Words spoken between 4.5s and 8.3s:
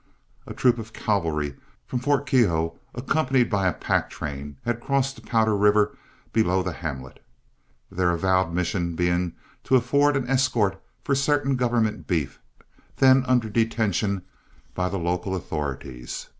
had crossed the Powder River below the hamlet, their